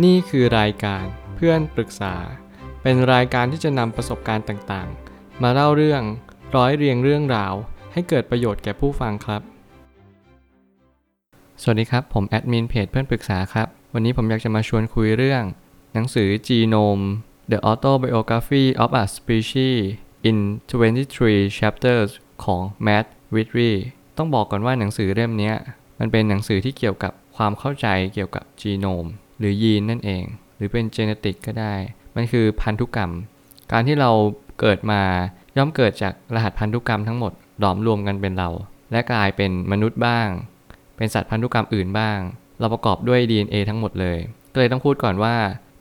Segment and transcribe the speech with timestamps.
[0.00, 2.14] นี่คือรายการเพื่อนปรึกษา
[2.82, 6.02] เป็นรายการที่จะนำประสบการณ์ต่างๆ มาเล่าเรื่อง
[6.56, 7.54] ร้อยเรียงเรื่องราว
[7.92, 9.42] ให้เกิดประโยชน์แก่ผู้ฟังครับ
[11.62, 15.42] สวัสดีครับ ผมแอดมินเพจเพื่อนปรึกษาครับ วันนี้ผมอยากจะมาชวนคุยเรื่อง
[15.94, 17.04] หนังสือ Genome
[17.50, 19.78] The Autobiography of a Species
[20.28, 20.38] in
[20.98, 22.10] 23 Chapters
[22.44, 23.04] ของ Matt
[23.34, 23.72] Whitry
[24.16, 25.52] ต้องบอกก่อนว่าหนังสือเล่มนี้
[25.98, 29.06] มันเป็นหนังสือที่เกี่ยวกับความเข้าใจเกี่ยวกับจีโนม
[29.42, 30.24] หรือยีนนั่นเอง
[30.56, 31.74] หรือเป็นเจเนติกก็ได้
[32.16, 33.10] มันคือพันธุกรรม
[33.72, 34.10] การที่เรา
[34.60, 35.00] เกิดมา
[35.56, 38.48] ย่อมเกิดจากรหัสพันธุกรรมทั้งหมดหลอมรวมกันเป็นเรา
[38.92, 40.28] และกลายเป็นมนุษย์บ้าง
[40.96, 42.18] เป็นสัตว์พันธุกรรมอื่นบ้าง
[42.60, 44.18] เราประกอบด้วย DNA ทั้งหมดเลย
[44.52, 45.34] ก็เลยต้องพูดก่อนว่า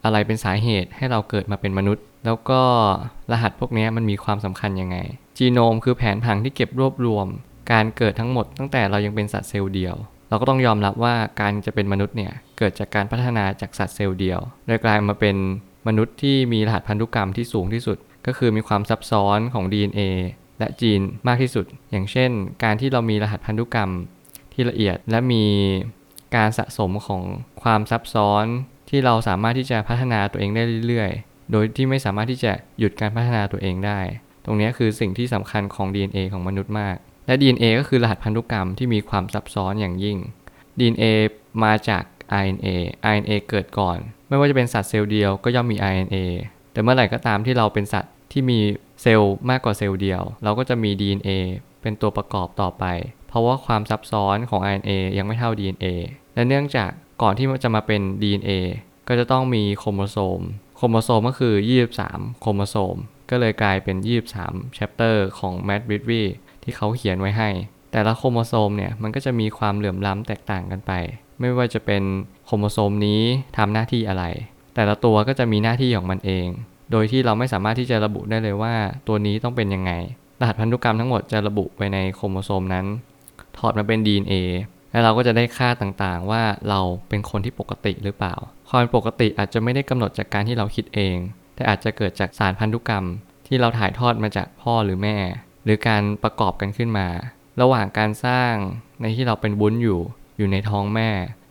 [0.03, 2.61] อะไรเป็นสาเหตุให้เราเกิดมาเป็นมนุษย์ แล้วก็
[3.31, 4.97] รหัสพวกนี้มันมีความสำคัญยังไง
[5.37, 7.27] จีโนมคือแผนผังที่เก็บรวบรวม
[7.71, 9.95] การเกิดทั้งหมดตั้งแต่เรายังเป็นสัตว์เซลล์เดียว
[10.31, 15.35] เราก็ต้องยอมรับว่าการจะเป็นมนุษย์เนี่ยเกิดจากการพัฒนาจากสัตว์เซลล์เดียว โดยกลายมาเป็น
[15.87, 20.01] มนุษย์ที่มีรหัสพันธุกรรมที่สูงที่สุด ก็คือมีความซับซ้อนของ DNA
[20.59, 22.31] และจีนมากที่สุด อย่างเช่น
[22.63, 23.89] การที่เรามีรหัสพันธุกรรม
[24.53, 25.45] ที่ละเอียดและมี
[26.35, 27.21] การสะสมของ
[27.63, 28.45] ความซับซ้อน
[28.89, 33.99] ที่เราสามารถที่จะพัฒนาตัวเองได้เรื่อยๆ โดยที่ไม่สามารถที่จะหยุดการพัฒนาตัวเองได้
[34.45, 40.17] ตรงนี้คือสิ่งที่สำคัญของ DNA ของมนุษย์มาก และ DNA ก็คือรหัสพันธุกรรมที่มีความซับซ้อนอย่างยิ่ง
[40.79, 41.05] DNA
[41.63, 42.03] มาจาก
[42.41, 42.67] RNA
[43.11, 43.97] RNA เกิดก่อน
[44.27, 46.17] ไม่ว่าจะเป็นสัตว์เซลล์เดียวก็ย่อมมี RNA
[46.71, 48.59] แต่เมื่อไหร่ก็ตามที่เราเป็นสัตว์ที่มี
[49.01, 51.29] เซลล์มากกว่าเซลล์เดียว เราก็จะมี DNA
[51.81, 52.85] เป็นตัวประกอบต่อไป
[53.27, 55.85] เพราะว่าความซับซ้อนของ RNA ยังไม่เท่า DNA
[56.33, 56.91] และเนื่องจาก
[57.21, 58.51] ก่อนที่จะมาเป็น DNA
[59.07, 60.41] ก็จะต้องมีโครโมโซม
[60.77, 61.55] โครโมโซมก็คือ
[61.97, 62.95] 23 โครโมโซม
[63.29, 63.97] ก็เลยกลายเป็น
[64.37, 66.23] 23 chapter ของ Matt b r i d w y
[66.63, 67.49] ที่เขาเขียนไว้ให้
[67.91, 70.91] แต่ละโครโมโซมเนี่ยมันก็จะมีความเหลื่อมล้ำแตกต่างกันไป
[71.39, 72.03] ไม่ว่าจะเป็น
[72.45, 73.21] โครโมโซมนี้
[73.57, 74.23] ทำหน้าที่อะไร
[74.75, 76.47] แต่ละตัวก็จะมีหน้าที่ของมันเอง
[76.91, 78.73] โดยที่เราไม่สามารถที่จะระบุได้เลยว่า
[79.07, 79.91] ตัวนี้ต้องเป็นยังไง
[80.39, 82.85] รหัสพันธุกรรมทั้งหมดจะระบุไว้ในโครโมโซมนั้น
[83.57, 84.33] ถอดมาเป็น DNA
[84.91, 86.79] แล้วเราก็จะได้ค่าต่างๆ ว่าเรา
[87.09, 88.35] เป็นคนที่ปกติหรือเปล่า
[88.69, 91.17] ความปกติอาจจะไม่ได้กำหนดจากการที่เราคิดเอง
[91.55, 93.05] แต่อาจจะเกิดจากสารพันธุกรรม
[93.47, 95.17] ที่เราถ่ายทอดมาจากพ่อหรือแม่
[95.63, 97.07] หรือการประกอบกันขึ้นมา
[97.61, 98.53] ระหว่างการสร้าง
[99.01, 99.99] ในที่เราเป็นบุญอยู่
[100.37, 101.09] อยู่ในท้องแม่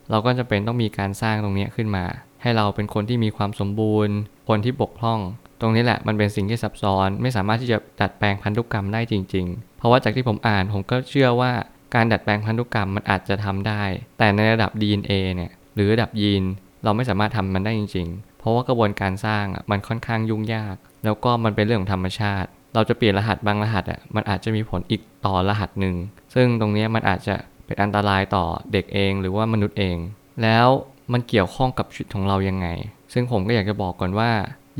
[0.09, 2.05] เราก็จะเป็นต้องมีการสร้างตรงนี้ขึ้นมา
[2.41, 4.15] ให้เราเป็นคนที่มีความสมบูรณ์
[4.49, 5.19] คนที่บกพร่อง
[5.61, 11.51] ตรงนี้แหละมันเป็นสิ่งที่ซับซ้อน ไม่สามารถที่จะดัดแปลงพันธุกรรมได้จริง ๆ เพราะว่าจากที่ผมอ่านผมก็เชื่อว่า
[11.95, 13.83] การดัดแปลงพันธุกรรมมันอาจจะทำได้
[14.17, 16.43] แต่ในระดับ DNA เนี่ยหรือระดับยีน
[16.83, 25.95] เราไม่สามารถทำมันได้จริง ๆ เพราะว่ากระบวนการสร้างมันค่อนข้างยุ่งยาก แล้วก็มันเป็นเรื่องของธรรมชาติ เราจะเปลี่ยนรหัสบางรหัสอะมันอาจจะมีผลอีกต่อรหัสหนึ่ง
[26.33, 29.97] ซึ่งตรงนี้มันอาจจะเป็นอันตรายต่อเด็กเองหรือว่ามนุษย์เอง
[30.43, 30.67] แล้ว
[31.13, 32.67] มันเกี่ยวข้องกับชีวิตของเรายังไง
[33.13, 34.31] ซึ่งผมก็อยากจะบอกก่อนว่า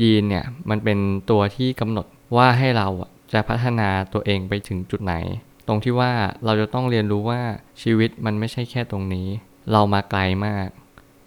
[0.02, 0.98] ยีนเนี่ยมันเป็น
[1.30, 2.88] ตัวที่กำหนดว่าให้เรา
[3.32, 5.14] จะพัฒนาตัวเองไปถึงจุดไหน
[5.68, 6.12] ตรงที่ว่า
[6.44, 7.40] เราจะต้องเรียนรู้ว่า
[7.82, 9.28] ชีวิตมันไม่ใช่แค่ตรงนี้
[9.72, 10.68] เรามาไกลมาก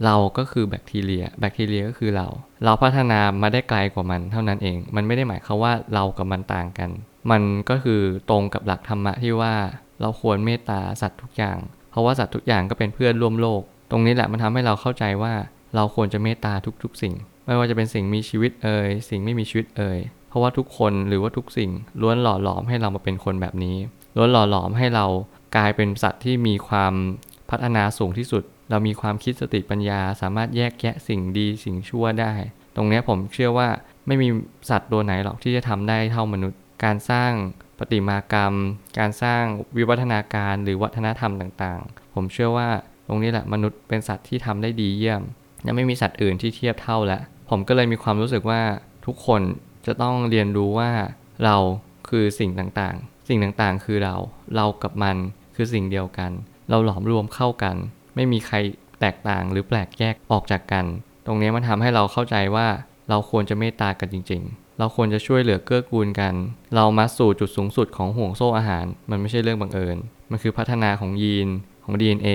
[0.06, 2.28] เราก็คือแบคทีเรีย แบคทีเรียก็คือเรา
[2.66, 6.90] เราพัฒนามาได้ไกลกว่ามันเท่านั้นเอง มันไม่ได้หมายความว่าเรากับมันต่างกัน
[7.32, 9.54] มันก็คือตรงกับหลักธรรมะที่ว่า
[10.02, 11.58] เราควรเมตตาสัตว์ทุกอย่าง
[11.92, 13.62] เพราะว่าสัตว์ทุกอย่างก็เป็นเพื่อนร่วมโลก
[13.92, 15.34] ตรงนี้แหละมันทำให้เราเข้าใจว่า
[15.76, 17.14] เราควรจะเมตตาทุกๆ สิ่ง
[17.46, 23.78] ไม่ว่าจะเป็นสิ่งมีชีวิตเอ่ย สิ่งไม่มีชีวิตเอ่ย เพราะว่าทุกคนหรือว่าทุกสิ่งล้วนหล่อหลอมให้เรามาเป็นคนแบบนี้
[24.18, 25.06] ล้วนหล่อหลอมให้เรา
[25.56, 26.94] กลายเป็นสัตว์ที่มีความ
[27.50, 32.34] พัฒนาสูงที่สุด เรามีความคิดสติปัญญา สามารถแยกแยะสิ่งดีสิ่งชั่วได้
[32.76, 33.68] ตรงนี้ผมเชื่อว่า
[34.08, 34.28] ไม่มี
[34.70, 37.32] สัตว์ตัวไหนหรอกที่จะทำได้เท่ามนุษย์ การสร้าง
[37.80, 38.54] ปฏิมากรรม
[39.00, 39.44] การสร้าง
[39.78, 42.70] วิวัฒนาการหรือวัฒนธรรมต่างๆ ผมเชื่อว่า
[43.08, 45.22] ตรงนี้แหละมนุษย์เป็นสัตว์ที่ทำได้ดีเยี่ยม
[45.66, 48.62] ยังไม่มีสัตว์อื่นที่เทียบเท่าแล้วผมก็เลยมีความรู้สึกว่า
[49.06, 49.42] ทุกคน
[49.86, 50.92] จะต้องเรียนรู้ว่า
[51.44, 51.56] เรา
[52.10, 54.16] คือสิ่งต่างๆ สิ่งต่างๆ คือเรา
[54.56, 55.18] เรากับมัน
[55.56, 56.32] คือสิ่งเดียวกัน
[56.70, 57.76] เราหลอมรวมเข้ากัน
[58.16, 58.56] ไม่มีใคร
[59.02, 60.86] แตกต่างหรือแปลกแยกออกจากกัน
[61.26, 62.68] ตรงนี้มันทำให้เราเข้าใจว่า
[63.10, 66.34] เราควรจะเมตตากันจริง ๆ เราควรจะช่วยเหลือเกื้อกูลกัน
[66.76, 69.98] เรามาสู่จุดสูงสุดของห่วงโซ่อาหาร มันไม่ใช่เรื่องบังเอิญ
[70.32, 71.48] มันคือพัฒนาของยีน
[71.84, 72.30] ของ DNA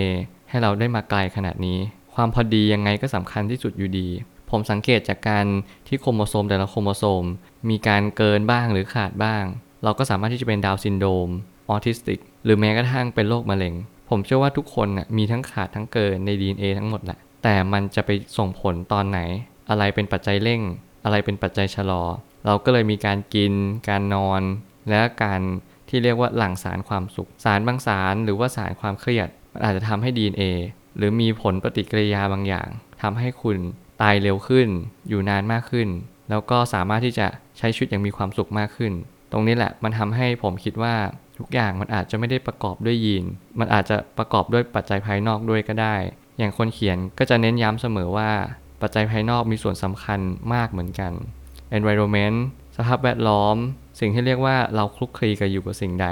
[0.48, 1.78] ให้เราได้มาไกลขนาดนี้
[2.14, 4.08] ความพอดียังไงก็สำคัญที่สุดอยู่ดี
[4.50, 5.46] ผมสังเกตจากการ
[5.86, 7.24] ที่โครโมโซมแต่ละโครโมโซม
[7.70, 9.44] มีการเกินบ้างหรือขาดบ้าง
[9.84, 11.28] เราก็สามารถที่จะเป็นดาวน์ซินโดรม
[11.70, 13.74] ออทิสติก หรือแม้กระทั่งเป็นโรคมะเร็ง
[14.10, 19.20] ผมเชื่อว่าทุกคนน่ะมีทั้งขาดทั้งเกินใน DNA ทั้งหมดแหละ แต่มันจะไปส่งผลตอนไหน
[19.70, 20.62] อะไรเป็นปัจจัยเร่ง
[21.04, 22.02] อะไรเป็นปัจจัยชะลอ
[22.46, 23.52] เราก็เลยมีการกิน
[23.88, 24.42] การนอน
[24.90, 25.40] และการ
[25.88, 30.42] ที่เรียกว่าหลั่งสารความสุข สารบางสารหรือว่าสารความเครียดมันอาจจะทำให้ DNA
[30.96, 32.68] หรือมีผลปฏิกิริยาบางอย่าง
[33.02, 33.58] ทำให้คุณ
[34.02, 34.68] ตายเร็วขึ้น
[35.08, 35.88] อยู่นานมากขึ้น
[36.30, 37.26] แล้วก็สามารถที่จะ
[37.58, 38.92] ใช้ชีวิตอย่างมีความสุขมากขึ้น
[39.32, 40.94] ตรงนี้แหละมันทำให้ผมคิดว่า
[41.40, 43.24] ทุกอย่างมันอาจจะไม่ได้ประกอบด้วยยีน
[43.60, 45.96] มันอาจจะประกอบด้วยปัจจัยภายนอกด้วยก็ได้
[46.38, 48.30] อย่างคนเขียนก็จะเน้นย้ำเสมอว่า
[48.82, 50.20] ปัจจัยภายนอกมีส่วนสำคัญ
[50.54, 51.12] มากเหมือนกัน
[51.76, 52.38] environment
[52.76, 53.56] สภาพแวดล้อม
[54.00, 56.08] สิ่งที่เรียกว่าเราคลุกคลีกับอยู่กับสิ่งใด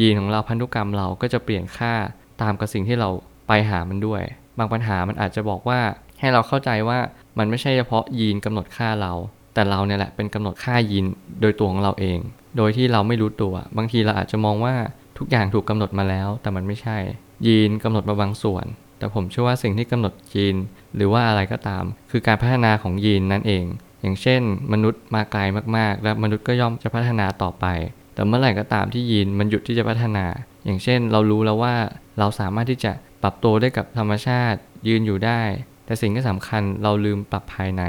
[0.00, 1.94] ยีนของเราพันธุกรรมเราก็จะเปลี่ยนค่า
[2.42, 3.08] ตามกับสิ่งที่เรา
[3.48, 4.22] ไปหามันด้วย
[4.58, 5.80] บางปัญหามันอาจจะบอกว่า
[6.20, 6.98] ให้เราเข้าใจว่า
[7.38, 9.12] มันไม่ใช่เฉพาะยีนกำหนดค่าเรา
[9.54, 11.04] แต่เราเนี่ยแหละเป็นกำหนดค่ายีน
[11.40, 12.18] โดยตัวของเราเอง
[12.56, 14.74] โดยที่เราไม่รู้ตัว บางทีเราอาจจะมองว่า
[15.18, 16.98] ทุกอย่างถูกกำหนดมาแล้ว แต่มันไม่ใช่
[17.46, 18.64] ยีนกำหนดมาบางส่วน
[18.98, 20.56] แต่ผมเชื่อว่าสิ่งที่กำหนดยีน
[20.96, 23.64] หรือว่าอะไรก็ตาม คือการพัฒนาของยีนนั่นเอง
[24.02, 24.42] อย่างเช่น
[24.72, 25.40] มนุษย์มาไกล
[25.76, 27.66] มากๆ และมนุษย์ก็ย่อมจะพัฒนาต่อไป
[28.14, 30.26] แต่เมื่อไหร่ก็ตามที่ยีนมันหยุดที่จะพัฒนา
[30.64, 31.74] อย่างเช่น เรารู้แล้วว่า
[32.18, 32.92] เราสามารถที่จะ
[33.22, 34.58] ปรับตัวได้กับธรรมชาติ
[34.88, 35.42] ยืนอยู่ได้
[35.86, 37.82] แต่สิ่งที่สำคัญเราลืมปรับภายใน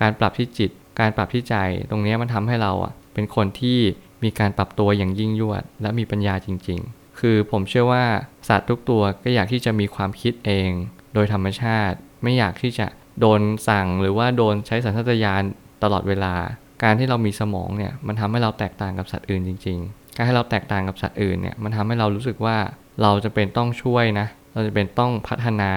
[0.00, 0.70] การปรับที่จิต
[1.00, 1.56] การปรับที่ใจ
[1.90, 3.78] ตรงนี้มันทำให้เราอะเป็นคนที่
[4.24, 8.04] มีการปรับตัวอย่างยิ่งยวด และมีปัญญาจริง ๆ คือผมเชื่อว่า
[8.48, 10.70] สัตว์ทุกตัวก็อยากที่จะมีความคิดเอง
[11.14, 12.86] โดยธรรมชาติ ไม่อยากที่จะ
[13.20, 15.42] โดนสั่งหรือว่าโดนใช้สัญชาตญาณ
[15.82, 16.34] ตลอดเวลา
[16.82, 22.56] การที่เรามีสมองเนี่ยมันทำให้เราแตกต่างกับสัตว์อื่นจริง ๆ การให้เราแตกต่างกับสัตว์อื่นเนี่ยมันทำให้เรารู้สึกว่า
[23.02, 25.70] เราจะเป็นต้องช่วยนะ เราจะเป็นต้องพัฒนา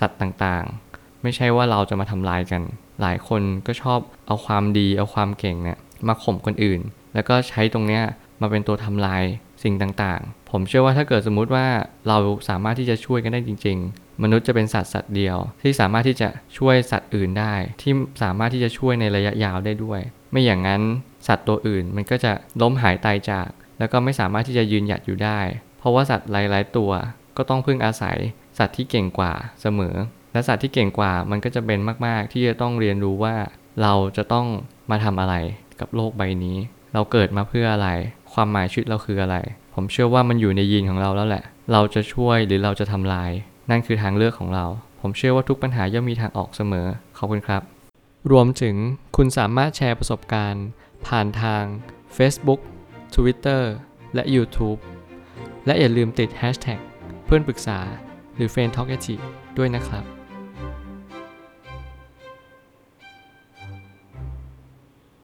[0.00, 2.62] สัตว์ต่างๆ ไม่ใช่ว่าเราจะมาทำลายกัน
[3.00, 6.80] หลายคนก็ชอบเอาความดีเอาความเก่งเนี่ยมาข่มคนอื่น
[7.14, 8.02] แล้วก็ใช้ตรงเนี้ย
[8.40, 9.22] มาเป็นตัวทำลาย
[9.62, 11.66] สิ่งต่างๆ ผมเชื่อว่าถ้าเกิดสมมุติว่า
[12.08, 12.16] เรา
[12.48, 16.28] สามารถที่จะช่วยกันได้จริง ๆ มนุษย์จะเป็นสัตว์สัตว์เดียว ที่สามารถที่จะ
[16.58, 20.00] ช่วยสัตว์อื่นได้ ที่สามารถที่จะช่วยในระยะยาวได้ด้วย
[20.32, 20.82] ไม่อย่างนั้น
[21.28, 22.32] สัตว์ตัวอื่นมันก็จะ
[22.62, 25.40] ล้มหายตายจาก แล้วก็ไม่สามารถที่จะยืนหยัดอยู่ได้
[25.78, 26.90] เพราะว่าสัตว์หลายๆตัว
[27.36, 28.18] ก็ต้องพึ่งอาศัย
[28.58, 29.32] สัตว์ที่เก่งกว่า
[29.62, 29.96] เสมอ
[30.32, 33.36] และสัตว์ที่เก่งกว่ามันก็จะเป็นมาก ๆ ที่จะต้องเรียนรู้ว่า
[33.82, 34.46] เราจะต้อง
[34.90, 35.34] มาทำอะไร
[35.80, 36.56] กับโลกใบนี้
[36.94, 37.88] เราเกิดมาเพื่ออะไร
[38.32, 39.36] ความหมายชีวิตเราคืออะไร
[39.74, 43.30] ผมเชื่อว่ามันอยู่ในยีนของเราแล้วแหละ เราจะช่วยหรือเราจะทำลาย
[43.70, 44.66] นั่นคือทางเลือกของเรา
[45.00, 46.86] ผมเชื่อว่าทุกปัญหาย่อมมีทางออกเสมอ
[47.18, 47.62] ขอบคุณครับ
[48.32, 48.76] รวมถึง
[49.16, 50.66] คุณสามารถแชร์ประสบการณ์
[51.06, 51.64] ผ่านทาง
[52.16, 52.60] Facebook
[53.14, 53.62] Twitter
[54.14, 54.78] และ YouTube
[55.66, 56.80] และอย่าลืมติด Hashtag
[57.24, 57.78] เพื่อนปรึกษา
[58.36, 58.90] หรือ f r ร e n d t a l k
[59.58, 60.04] ด้วยนะครับ